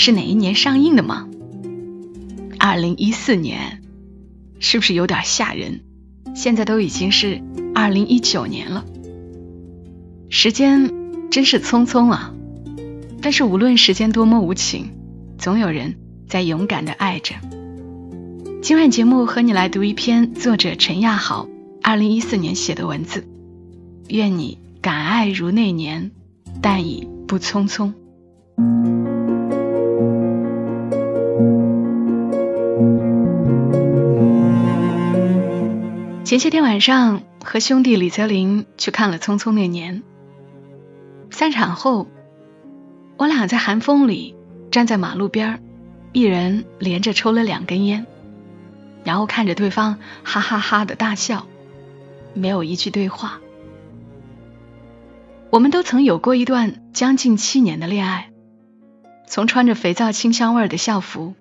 [0.00, 1.26] 是哪一年上映的吗？
[2.56, 3.82] 二零一四年，
[4.60, 5.80] 是不是有点吓人？
[6.36, 7.42] 现在都已经是
[7.74, 8.84] 二零一九年了，
[10.30, 10.92] 时间
[11.32, 12.32] 真是匆匆啊！
[13.20, 14.90] 但是无论时间多么无情，
[15.36, 15.96] 总有人
[16.28, 17.34] 在勇敢的爱着。
[18.62, 21.48] 今晚节目和你来读一篇作者陈亚豪
[21.82, 23.26] 二零一四年写的文字。
[24.08, 26.12] 愿你敢爱如那年，
[26.62, 27.94] 但已不匆匆。
[36.28, 40.02] 前些天晚上和兄弟李泽林去看了《匆匆那年》，
[41.34, 42.06] 散场后，
[43.16, 44.36] 我俩在寒风里
[44.70, 45.62] 站在马路边
[46.12, 48.06] 一人连着抽了两根烟，
[49.04, 51.46] 然后看着对方哈哈哈的大笑，
[52.34, 53.40] 没有一句对话。
[55.48, 58.30] 我们都曾有过一段将近七年的恋爱，
[59.26, 61.34] 从穿着肥皂清香味的校服，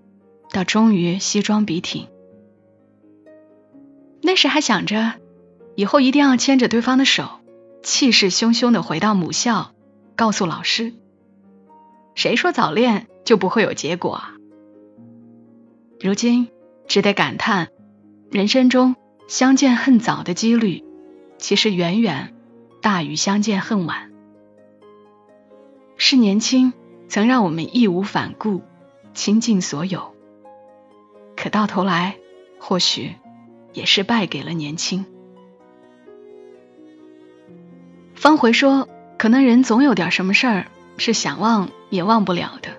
[0.54, 2.08] 到终于西装笔挺。
[4.22, 5.14] 那时还想着，
[5.76, 7.30] 以后一定要牵着对方的手，
[7.84, 9.72] 气势汹汹的回到母校，
[10.16, 10.94] 告诉老师。
[12.16, 14.34] 谁说早恋就不会有结果啊？
[16.00, 16.50] 如今
[16.88, 17.70] 只得感叹，
[18.32, 18.96] 人生中
[19.28, 20.84] 相见恨早的几率，
[21.38, 22.34] 其实远远
[22.82, 24.12] 大于相见恨晚。
[25.96, 26.74] 是年轻
[27.08, 28.62] 曾让我们义无反顾，
[29.14, 30.16] 倾尽所有，
[31.36, 32.18] 可到头来，
[32.60, 33.16] 或许。
[33.78, 35.06] 也是败给了年轻。
[38.16, 38.90] 方回说
[39.20, 40.66] ：“可能人总有点什么事儿
[40.98, 42.72] 是想忘也忘不了的。”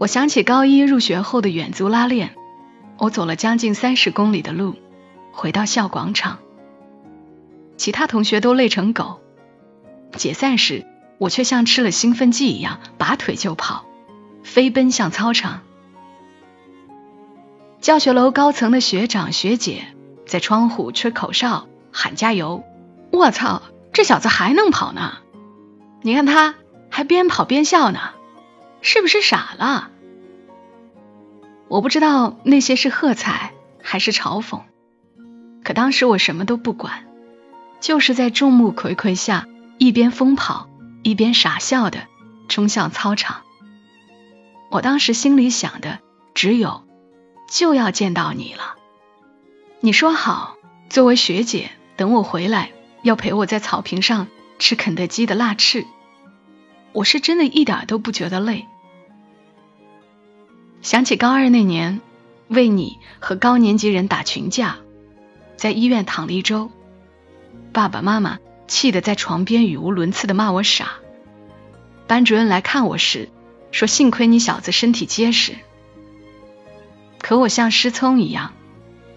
[0.00, 2.36] 我想起高一入学后的远足拉练，
[2.96, 4.76] 我走了将近三十公里的路，
[5.30, 6.38] 回到校广场，
[7.76, 9.20] 其他同学都累成狗，
[10.16, 10.86] 解散时
[11.18, 13.84] 我却像吃了兴奋剂一样拔腿就跑，
[14.42, 15.64] 飞奔向操场。
[17.80, 19.86] 教学楼高层的学长学姐
[20.26, 22.64] 在窗户吹口哨喊加油。
[23.12, 23.62] 我操，
[23.92, 25.18] 这小子还能跑呢！
[26.02, 26.56] 你看他
[26.90, 28.00] 还边跑边笑呢，
[28.82, 29.90] 是不是傻了？
[31.68, 33.52] 我不知道那些是喝彩
[33.82, 34.62] 还是嘲讽，
[35.64, 37.04] 可当时我什么都不管，
[37.80, 39.46] 就是在众目睽睽下
[39.78, 40.68] 一边疯跑
[41.02, 42.00] 一边傻笑的
[42.48, 43.42] 冲向操场。
[44.70, 46.00] 我当时心里想的
[46.34, 46.87] 只有。
[47.48, 48.76] 就要见到你了，
[49.80, 50.56] 你说好，
[50.90, 52.72] 作为学姐，等我回来
[53.02, 54.28] 要陪我在草坪上
[54.58, 55.86] 吃肯德基的辣翅。
[56.92, 58.66] 我是真的一点都不觉得累。
[60.82, 62.02] 想起高二那年，
[62.48, 64.76] 为你和高年级人打群架，
[65.56, 66.70] 在医院躺了一周，
[67.72, 70.90] 爸爸妈妈气得在床边语无伦次的骂我傻。
[72.06, 73.30] 班主任来看我时，
[73.70, 75.56] 说幸亏你小子身体结实。
[77.20, 78.52] 可我像失聪一样，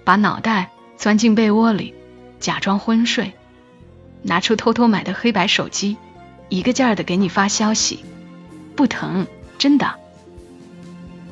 [0.03, 1.93] 把脑袋钻进被窝里，
[2.39, 3.33] 假装昏睡，
[4.21, 5.97] 拿出偷偷买的黑白手机，
[6.49, 8.03] 一个劲儿的给你发消息，
[8.75, 9.95] 不疼，真的。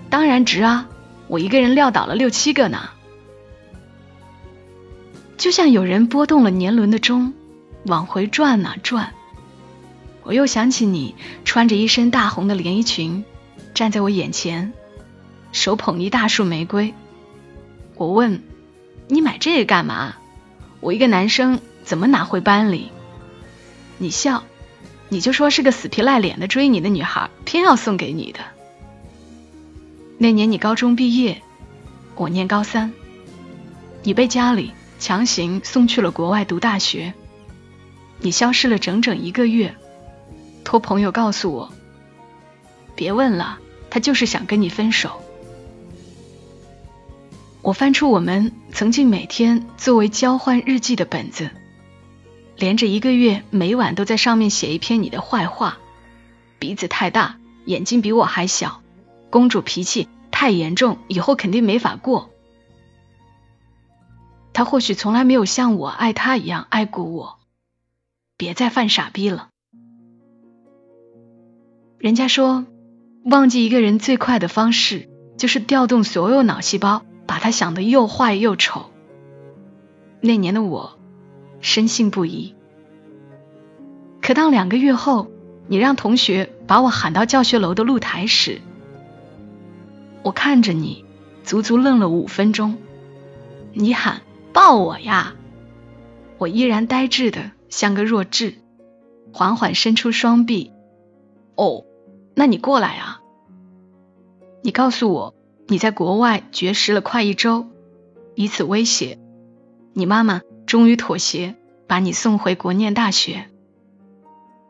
[0.10, 0.88] 当然值啊，
[1.28, 2.90] 我一个人撂倒了六七个呢。
[5.38, 7.34] 就像有人拨动了年轮的钟，
[7.86, 9.14] 往回转啊转。
[10.24, 11.16] 我又想起你
[11.46, 13.24] 穿着一身大红的连衣裙，
[13.74, 14.74] 站在我眼前。
[15.52, 16.94] 手捧一大束玫瑰，
[17.96, 18.44] 我问
[19.08, 20.16] ：“你买这个干嘛？
[20.80, 22.92] 我一个男生怎么拿回班里？”
[23.98, 24.44] 你笑，
[25.10, 28.40] 你就说是个死皮赖脸的追你的女孩，偏要送给你的。
[30.18, 31.42] 那年你高中毕业，
[32.16, 32.94] 我念高三，
[34.04, 37.14] 你被家里强行送去了国外读大学，
[38.20, 39.76] 你消失了整整一个月，
[40.64, 41.72] 托朋友告诉我
[42.96, 43.60] ：“别问了。”
[43.92, 45.20] 他就是想跟你分手。
[47.62, 51.50] 我翻出我们曾经每天作为交换日记的本子，
[52.56, 55.78] 连着一个月，每晚都在上面写一篇你的坏话。
[56.58, 58.82] 鼻子太大，眼睛比我还小，
[59.30, 62.30] 公主脾气太严重，以后肯定没法过。
[64.54, 67.40] 他或许从来没有像我爱他一样爱过我，
[68.38, 69.50] 别再犯傻逼了。
[71.98, 72.66] 人家说，
[73.26, 77.04] 忘记一个人最快的方式，就是调动所有脑细胞。
[77.30, 78.90] 把他想的又坏又丑。
[80.20, 80.98] 那年的我
[81.62, 82.56] 深信不疑。
[84.20, 85.28] 可当两个月后，
[85.68, 88.62] 你让同学把我喊到教学楼的露台时，
[90.24, 91.06] 我看着你，
[91.44, 92.80] 足足愣了五分钟。
[93.74, 95.36] 你喊抱我呀，
[96.40, 98.56] 我依然呆滞的像个弱智，
[99.32, 100.72] 缓缓伸出双臂。
[101.54, 101.86] 哦，
[102.34, 103.22] 那你过来啊。
[104.64, 105.36] 你告诉我。
[105.72, 107.68] 你在国外绝食了快一周，
[108.34, 109.20] 以此威胁
[109.94, 111.56] 你妈妈，终于妥协，
[111.86, 113.46] 把你送回国念大学。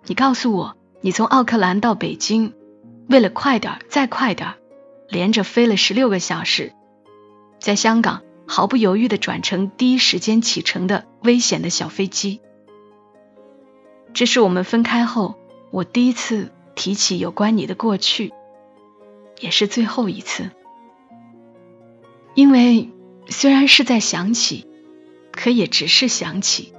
[0.04, 2.54] 你告诉我，你从奥克兰到北京，
[3.08, 4.56] 为了快点再快点
[5.08, 6.74] 连着飞了十六个小时，
[7.62, 12.42] 在香港毫不犹豫的转乘第一时间启程的危险的小飞机。
[14.14, 15.36] 这是我们分开后，
[15.72, 18.34] 我第一次提起有关你的过去，
[19.40, 20.50] 也是最后一次。
[22.36, 22.90] 因为
[23.28, 24.66] 虽然是在想起，
[25.32, 26.74] 可也只是想起，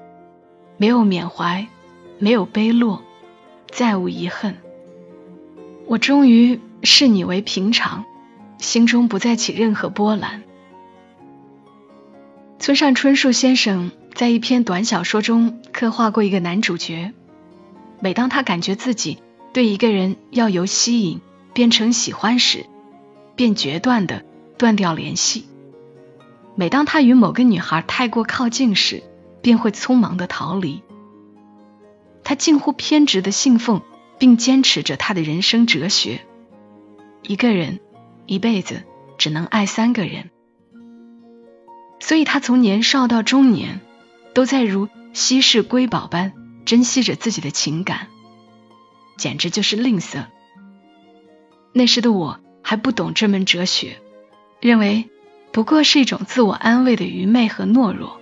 [0.77, 1.67] 没有缅怀，
[2.19, 3.03] 没有悲落，
[3.71, 4.57] 再无遗恨。
[5.87, 8.05] 我终于视你为平常，
[8.59, 10.43] 心中不再起任何波澜。
[12.59, 17.13] 村上春树先生在一篇短小说中刻画过一个男主角，
[18.01, 19.19] 每当他感觉自己
[19.53, 21.21] 对一个人要由吸引
[21.53, 22.67] 变成喜欢时，
[23.35, 24.25] 便决断的。
[24.61, 25.47] 断掉联系。
[26.55, 29.03] 每当他与某个女孩太过靠近时，
[29.41, 30.83] 便会匆忙的逃离。
[32.23, 33.81] 他近乎偏执的信奉
[34.19, 36.21] 并坚持着他的人生哲学：
[37.23, 37.81] 一个人
[38.27, 38.83] 一辈子
[39.17, 40.29] 只能爱三个人。
[41.99, 43.81] 所以他从年少到中年，
[44.35, 46.35] 都在如稀世瑰宝般
[46.67, 48.09] 珍惜着自己的情感，
[49.17, 50.27] 简直就是吝啬。
[51.73, 54.03] 那时的我还不懂这门哲学。
[54.61, 55.09] 认为
[55.53, 58.21] 不过是一种自我安慰的愚昧和懦弱，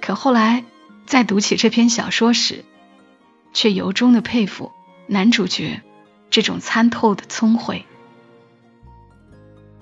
[0.00, 0.64] 可后来
[1.06, 2.64] 在读起这篇小说时，
[3.54, 4.70] 却由衷的佩服
[5.06, 5.80] 男主角
[6.30, 7.84] 这种参透的聪慧。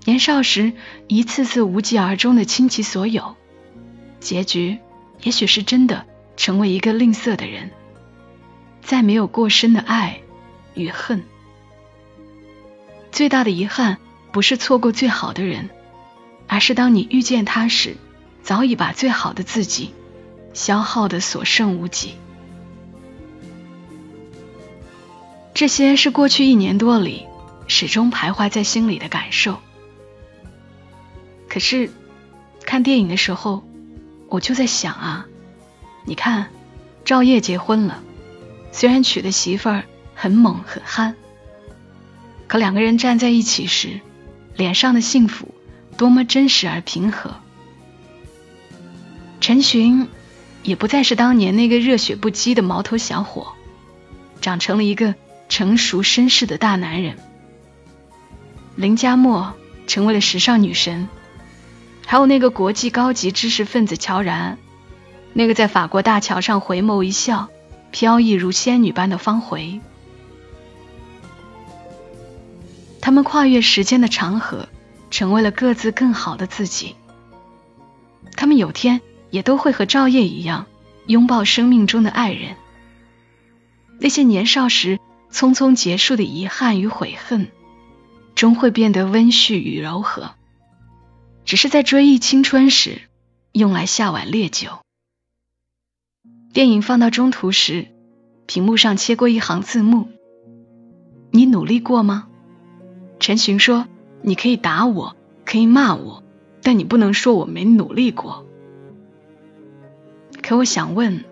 [0.04, 0.72] 年少时
[1.08, 3.34] 一次次无疾而终的倾其所有，
[4.20, 4.78] 结局
[5.22, 6.06] 也许是真的
[6.36, 7.72] 成为一个吝啬的人，
[8.80, 10.20] 再没有过深的爱
[10.74, 11.24] 与恨，
[13.10, 13.98] 最大的遗憾。
[14.36, 15.70] 不是错过最好的人，
[16.46, 17.96] 而是当你遇见他时，
[18.42, 19.94] 早已把最好的自己
[20.52, 22.16] 消耗的所剩无几。
[25.54, 27.24] 这些是过去一年多里
[27.66, 29.56] 始终徘徊在心里的感受。
[31.48, 31.90] 可是
[32.60, 33.64] 看电影的时候，
[34.28, 35.26] 我就在想啊，
[36.04, 36.48] 你看
[37.06, 38.02] 赵烨结婚了，
[38.70, 39.84] 虽然娶的媳妇儿
[40.14, 41.16] 很猛很憨，
[42.46, 44.02] 可两个人站在一起时。
[44.56, 45.54] 脸上的幸福
[45.96, 47.36] 多么真实而平和。
[49.40, 50.08] 陈寻
[50.62, 53.52] 也不再是当年那个热血不羁的毛头小伙，
[54.40, 55.14] 长成了一个
[55.48, 57.16] 成熟绅士的大男人。
[58.74, 59.54] 林佳墨
[59.86, 61.08] 成为了时尚女神，
[62.04, 64.58] 还有那个国际高级知识分子乔然，
[65.32, 67.48] 那个在法国大桥上回眸一笑、
[67.90, 69.80] 飘逸如仙女般的方茴。
[73.06, 74.68] 他们跨越时间的长河，
[75.12, 76.96] 成为了各自更好的自己。
[78.34, 80.66] 他们有天也都会和赵烨一样，
[81.06, 82.56] 拥抱生命中的爱人。
[84.00, 84.98] 那些年少时
[85.30, 87.52] 匆匆结束的遗憾与悔恨，
[88.34, 90.32] 终会变得温煦与柔和，
[91.44, 93.02] 只是在追忆青春时，
[93.52, 94.80] 用来下碗烈酒。
[96.52, 97.86] 电影放到中途时，
[98.46, 100.08] 屏幕上切过一行字幕
[101.30, 102.26] ：“你努力过吗？”
[103.18, 103.86] 陈寻说
[104.22, 106.22] ：“你可以打我，可以骂我，
[106.62, 108.46] 但你不能说我没努力过。”
[110.42, 111.24] 可我想问，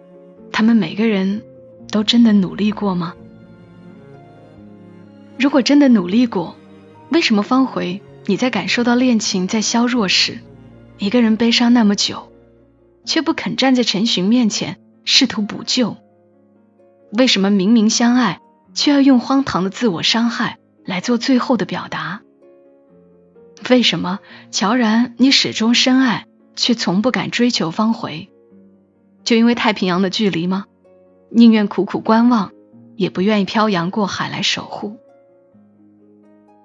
[0.50, 1.42] 他们每个人
[1.90, 3.14] 都真的努力过吗？
[5.38, 6.56] 如果真的努力过，
[7.10, 10.38] 为什么方回你在感受到恋情在消弱时，
[10.98, 12.32] 一个人悲伤那么久，
[13.04, 15.96] 却不肯站在陈寻面前试图补救？
[17.12, 18.40] 为什么明明相爱，
[18.72, 20.58] 却要用荒唐的自我伤害？
[20.84, 22.22] 来做最后的表达。
[23.70, 24.18] 为什么
[24.50, 26.26] 乔然你始终深爱，
[26.56, 28.30] 却从不敢追求方回？
[29.24, 30.66] 就因为太平洋的距离吗？
[31.30, 32.52] 宁愿苦苦观望，
[32.96, 34.98] 也不愿意漂洋过海来守护。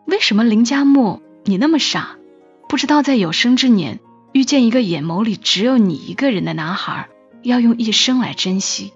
[0.06, 2.18] 为什么林佳木你那么傻，
[2.68, 4.00] 不知道在有生之年
[4.34, 7.08] 遇见一个眼眸里只有你一个人的男孩，
[7.44, 8.92] 要用一生来珍惜？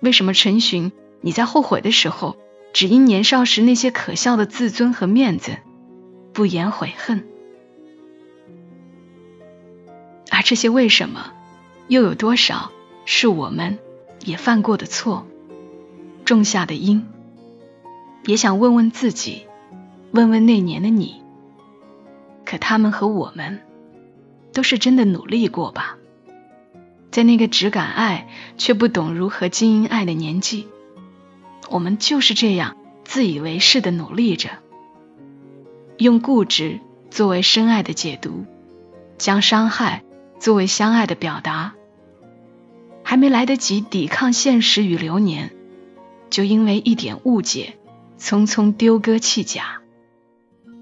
[0.00, 2.36] 为什么陈寻你在后悔的时候，
[2.72, 5.56] 只因年少时那些可笑的自尊和面子，
[6.32, 7.26] 不言悔恨？
[10.30, 11.32] 而这些为什么，
[11.88, 12.70] 又有多少
[13.04, 13.78] 是我们
[14.24, 15.26] 也犯过的错，
[16.24, 17.06] 种下的因？
[18.24, 19.46] 也想问问自己，
[20.12, 21.22] 问问那年的你。
[22.44, 23.60] 可他们和我们，
[24.52, 25.96] 都是真的努力过吧？
[27.10, 30.68] 在那个只敢爱却不懂如何经营爱的年纪，
[31.70, 34.50] 我们就是这样自以为是的努力着，
[35.96, 38.44] 用固执作为深爱的解读，
[39.18, 40.02] 将伤害
[40.38, 41.74] 作为相爱的表达，
[43.02, 45.50] 还没来得及抵抗现实与流年，
[46.30, 47.78] 就因为一点误解，
[48.18, 49.80] 匆匆丢歌弃甲。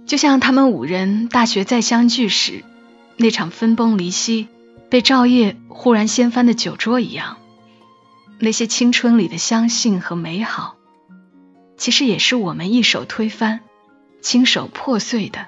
[0.06, 2.64] 就像他们五人大学再相聚时，
[3.16, 4.48] 那场分崩离析。
[4.88, 7.38] 被赵烨忽然掀翻的酒桌一样，
[8.38, 10.75] 那些青春里的相信和美好，
[11.76, 13.60] 其实也是我们一手推翻、
[14.20, 15.46] 亲手破碎的。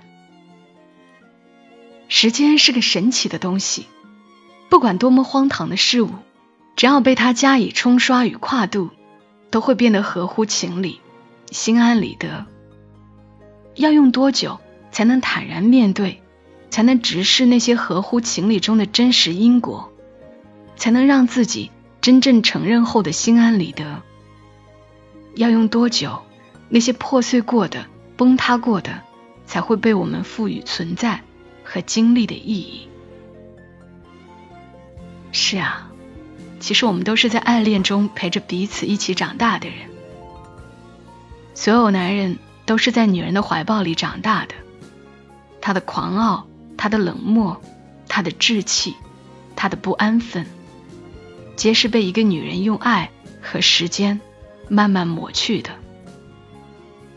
[2.09, 3.87] 时间是个神奇的东西，
[4.69, 6.11] 不管多么荒唐的事物，
[6.77, 8.91] 只要被它加以冲刷与跨度，
[9.51, 11.01] 都会变得合乎情理、
[11.51, 12.47] 心安理得。
[13.75, 14.59] 要用多久
[14.91, 16.23] 才能坦然面对？
[16.71, 19.91] 才能直视那些合乎情理中的真实因果，
[20.77, 21.71] 才能让自己
[22.03, 24.03] 真正承认后的心安理得。
[25.39, 26.23] 要用多久，
[26.69, 29.01] 那些破碎过的、崩塌过的，
[29.47, 31.23] 才会被我们赋予存在
[31.65, 32.89] 和经历的意义？
[35.33, 35.91] 是啊，
[36.61, 39.79] 其实我们都是在爱恋中陪着彼此一起长大的人。
[41.55, 44.55] 所有男人都是在女人的怀抱里长大的，
[45.61, 46.47] 他的狂傲。
[46.81, 47.61] 他的冷漠，
[48.07, 48.95] 他的志气，
[49.57, 50.47] 他的不安分，
[51.57, 53.11] 皆是被一个女人用爱
[53.43, 54.21] 和时间
[54.69, 55.71] 慢慢抹去的。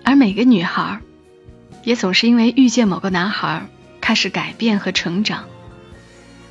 [0.04, 1.00] 而每个女孩，
[1.84, 3.68] 也总是因为遇见某个男孩，
[4.02, 5.46] 开始改变和成长，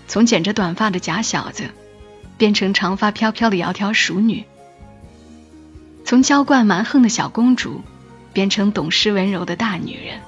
[0.09, 1.65] 从剪着短发的假小子，
[2.39, 4.45] 变成长发飘飘的窈窕淑女；
[6.05, 7.83] 从娇惯蛮横的小公主，
[8.33, 10.21] 变成懂事温柔的大女人。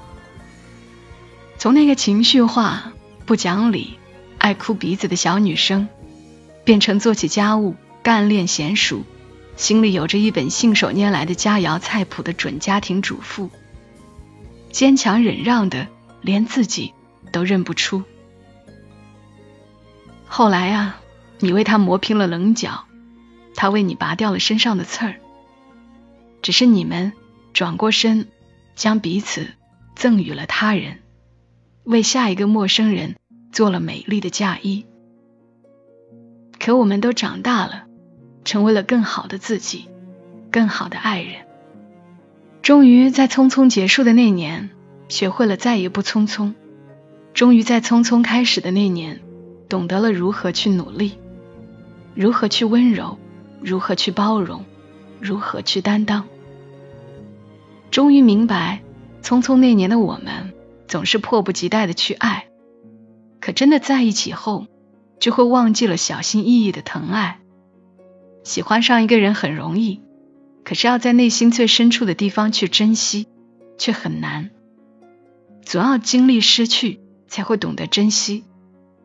[1.58, 2.92] 从那个情绪化、
[3.24, 3.98] 不讲理、
[4.38, 5.88] 爱哭鼻子的小女生，
[6.64, 9.04] 变成做起家务、干练娴熟、
[9.56, 13.50] 心里有着一本信手拈来的佳肴菜谱的准家庭主妇，
[14.70, 15.86] 坚强忍让的
[16.20, 16.94] 连自己
[17.30, 18.02] 都认不出。
[20.26, 21.00] 后来啊，
[21.38, 22.86] 你为他磨平了棱角，
[23.54, 25.16] 他为你拔掉了身上的刺儿，
[26.40, 27.12] 只是你们
[27.52, 28.28] 转过身，
[28.74, 29.48] 将彼此
[29.94, 31.00] 赠予了他人。
[31.84, 33.16] 为下一个陌生人
[33.52, 34.86] 做了美丽的嫁衣，
[36.58, 37.84] 可我们都长大了，
[38.44, 39.88] 成为了更好的自己，
[40.50, 41.46] 更好的爱人。
[42.62, 44.70] 终于在匆匆结束的那年，
[45.08, 46.54] 学会了再也不匆匆；
[47.34, 49.20] 终于在匆匆开始的那年，
[49.68, 51.18] 懂得了如何去努力，
[52.14, 53.18] 如何去温柔，
[53.60, 54.64] 如何去包容，
[55.20, 56.24] 如何去担当。
[57.90, 58.82] 终于明白，
[59.22, 60.52] 匆匆那年的我们。
[60.88, 62.48] 总是迫不及待的去爱，
[63.40, 64.66] 可真的在一起后，
[65.18, 67.40] 就会忘记了小心翼翼的疼爱。
[68.44, 70.00] 喜欢上一个人很容易，
[70.64, 73.26] 可是要在内心最深处的地方去珍惜，
[73.78, 74.50] 却很难。
[75.62, 78.44] 总要经历失去，才会懂得珍惜；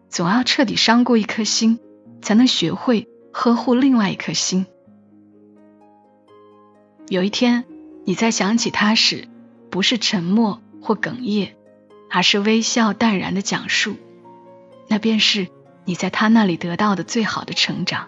[0.09, 1.79] 总要彻底伤过一颗心，
[2.21, 4.65] 才能学会呵护另外一颗心。
[7.07, 7.65] 有一天，
[8.05, 9.27] 你在想起他时，
[9.69, 11.53] 不是沉默或哽咽。
[12.09, 13.97] 而是微笑淡然的讲述，
[14.87, 15.49] 那便是
[15.83, 18.07] 你在他那里得到的最好的成长。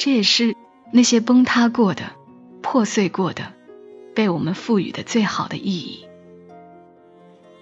[0.00, 0.56] 这也是
[0.92, 2.04] 那些崩塌过的、
[2.62, 3.52] 破碎过的，
[4.14, 6.06] 被我们赋予的最好的意义。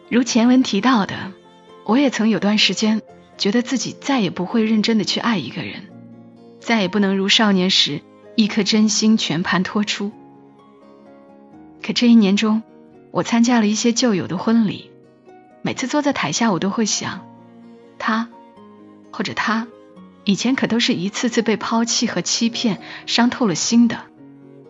[0.08, 1.32] 如前文提到的，
[1.84, 3.02] 我也曾有段时间
[3.38, 5.88] 觉得自己再也不会认真的去爱一个人，
[6.60, 8.02] 再也不能如少年时
[8.36, 10.12] 一颗真心全盘托出。
[11.82, 12.62] 可这一年中，
[13.10, 14.92] 我参加了一些旧友的婚礼，
[15.62, 17.26] 每次坐在台下，我都会想，
[17.98, 18.28] 他
[19.10, 19.66] 或者他
[20.28, 24.04] 以前可都是一次次被抛弃和欺骗伤透了心的，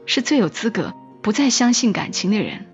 [0.06, 2.68] 是最有资格不再相信感情的人。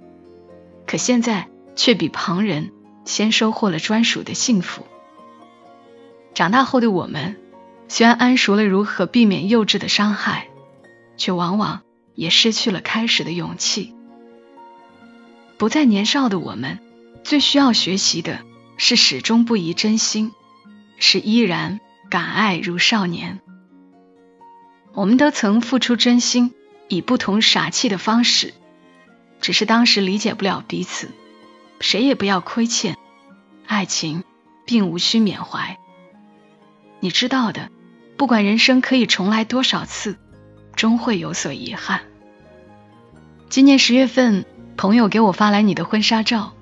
[0.87, 2.73] 可现在却比旁人
[3.07, 4.87] 先收获了专属的幸福。
[6.35, 7.37] 长大后的我们，
[7.89, 10.49] 虽然谙熟了如何避免幼稚的伤害，
[11.17, 11.81] 却往往
[12.15, 13.95] 也失去了开始的勇气。
[15.57, 16.81] 不再年少的我们，
[17.23, 18.41] 最需要学习的
[18.77, 20.33] 是始终不移真心，
[20.99, 21.81] 是依然
[22.15, 23.41] 敢爱如少年。
[24.93, 26.55] 我们都曾付出真心，
[26.87, 28.55] 以不同傻气的方式，
[29.41, 31.11] 只是当时理解不了彼此，
[31.81, 32.97] 谁也不要亏欠，
[33.67, 34.23] 爱情
[34.65, 35.77] 并无需缅怀。
[37.01, 37.69] 你知道的，
[38.17, 40.17] 不管人生可以重来多少次，
[40.77, 42.03] 终会有所遗憾。
[43.49, 44.45] 今年十月份，
[44.77, 46.53] 朋友给我发来你的婚纱照，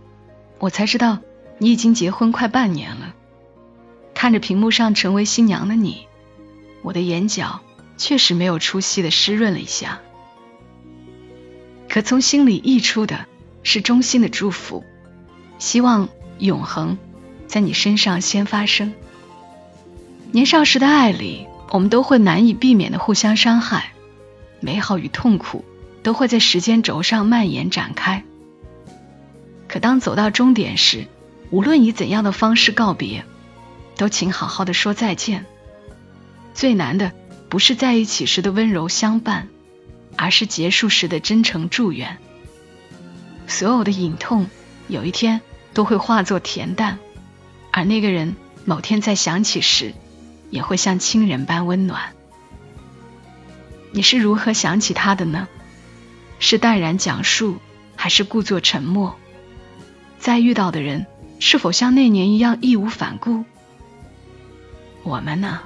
[0.58, 1.18] 我才知道
[1.58, 3.11] 你已经结婚快半年了。
[4.22, 6.06] 看着屏幕上成为新娘的你，
[6.82, 7.60] 我的眼角
[7.96, 9.98] 确实没有出息的湿润了一下，
[11.88, 13.26] 可从心里溢出的
[13.64, 14.84] 是衷心的祝福，
[15.58, 16.98] 希望永恒
[17.48, 18.94] 在你身上先发生。
[20.30, 23.92] 年少时的爱里，我们都会难以避免的互相伤害，
[24.60, 25.64] 美好与痛苦
[26.04, 28.22] 都会在时间轴上蔓延展开。
[29.66, 31.08] 可当走到终点时，
[31.50, 33.24] 无论以怎样的方式告别，
[34.02, 35.46] 都请好好的说再见。
[36.54, 37.12] 最难的
[37.48, 39.46] 不是在一起时的温柔相伴，
[40.16, 42.18] 而是结束时的真诚祝愿。
[43.46, 44.48] 所有的隐痛，
[44.88, 45.40] 有一天
[45.72, 46.98] 都会化作恬淡，
[47.70, 49.94] 而那个人某天再想起时。
[50.50, 52.12] 也会像亲人般温暖。
[53.92, 55.46] 你是如何想起他的呢？
[56.40, 57.58] 是淡然讲述，
[57.94, 59.16] 还是故作沉默？
[60.18, 61.06] 再遇到的人，
[61.38, 63.44] 是否像那年一样义无反顾？
[65.02, 65.60] 我们呢，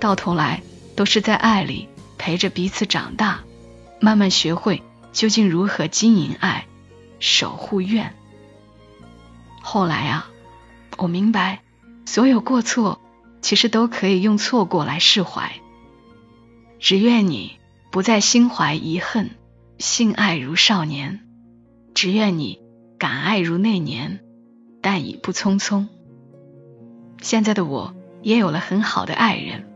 [0.00, 0.62] 到头来
[0.94, 3.40] 都是在爱里陪着彼此长大，
[4.00, 6.66] 慢慢学会究竟如何经营爱，
[7.18, 8.14] 守护愿。
[9.62, 10.28] 后来啊，
[10.96, 11.62] 我明白，
[12.04, 13.00] 所有过错。
[13.42, 15.60] 其实都可以用错过来释怀，
[16.80, 17.60] 只愿你
[17.92, 19.30] 不再心怀遗恨，
[19.78, 21.20] 性爱如少年；
[21.94, 22.58] 只愿你
[22.98, 24.18] 敢爱如那年，
[24.82, 25.86] 但已不匆匆。
[27.22, 27.94] 现在的我
[28.26, 29.68] 也有了很好的爱人，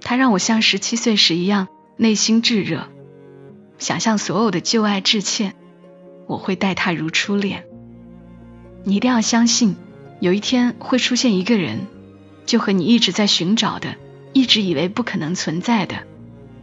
[0.00, 2.88] 他让我像十七岁时一样内心炙热，
[3.76, 5.54] 想向所有的旧爱致歉，
[6.26, 7.66] 我会待他如初恋。
[8.84, 9.76] 你一定要相信，
[10.20, 11.80] 有一天会出现一个人。
[12.46, 13.96] 就和你一直在寻找的，
[14.32, 15.96] 一直以为不可能存在的，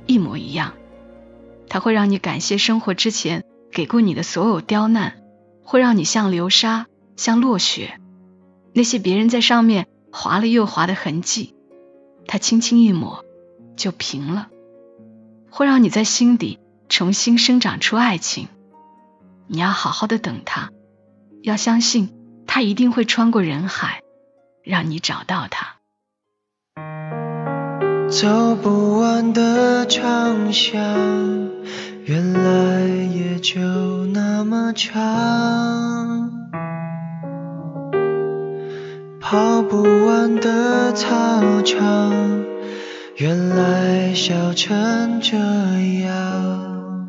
[0.08, 0.74] 一模一样。
[1.70, 5.22] 他会让你感谢生活之前给过你的所有刁难，
[5.64, 8.00] 会让你像流沙，像落雪，
[8.74, 11.56] 那些别人在上面划了又划的痕迹，
[12.28, 13.26] 它轻轻一抹
[13.76, 14.50] 就平了。
[15.50, 18.48] 会让你在心底重新生长出爱情。
[19.48, 20.72] 你要好好的等他，
[21.42, 22.14] 要相信
[22.46, 24.02] 他一定会穿过人海。
[24.62, 25.78] 让你找到它。
[28.10, 30.80] 走不完的长巷，
[32.04, 33.60] 原来也就
[34.08, 36.29] 那么长。
[39.30, 42.12] 跑不完的操场，
[43.18, 45.38] 原来笑成这
[46.02, 47.08] 样。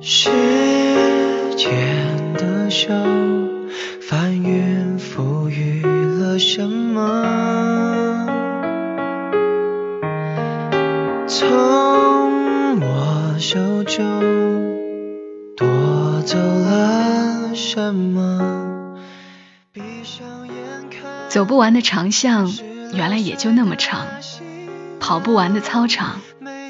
[0.00, 0.28] 时
[1.56, 1.72] 间
[2.34, 2.92] 的手。
[4.00, 8.26] 翻云覆雨了什么？
[11.28, 14.02] 从我手中
[15.56, 15.64] 夺
[16.24, 18.65] 走了什么？
[21.36, 22.50] 走不完的长巷，
[22.94, 24.06] 原来也就那么长；
[24.98, 26.22] 跑不完的操场，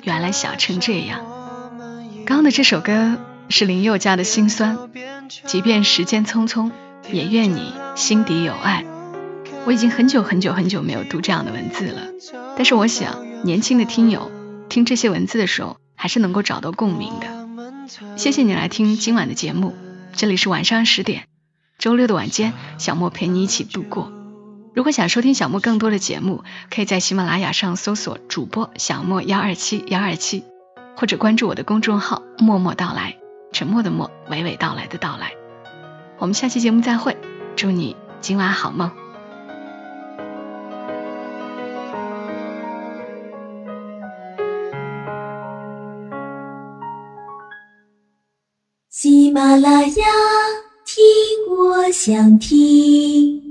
[0.03, 1.21] 原来小成这样。
[2.27, 3.17] 刚刚的这首歌
[3.49, 4.77] 是林宥嘉的心酸，
[5.45, 6.73] 即便时间匆匆。
[7.13, 8.85] 也愿你心底有爱。
[9.67, 12.01] 我已经很久很久很久没有读这样的文字了，
[12.57, 14.33] 但是我想年轻的听友
[14.69, 18.17] 听这些文字的时候，还是能够找到共鸣的。
[18.17, 19.77] 谢谢你来听今晚的节目，
[20.13, 21.29] 这里是晚上十点，
[21.79, 24.11] 周六的晚间，小莫陪你一起度过。
[24.77, 30.45] 如果想收听小莫更多的节目，可以在喜马拉雅上搜索主播小莫幺二七幺二七，
[30.95, 33.17] 或者关注我的公众号默默到来，
[33.53, 35.33] 沉默的默，娓娓道来的到来。
[36.19, 37.17] 我们下期节目再会，
[37.57, 38.91] 祝你今晚好梦。
[48.91, 50.05] 喜马拉雅，
[50.85, 53.46] 听我想听。